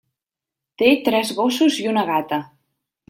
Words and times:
Té 0.81 0.87
tres 1.09 1.33
gossos 1.41 1.77
i 1.85 1.89
una 1.93 2.07
gata. 2.09 2.41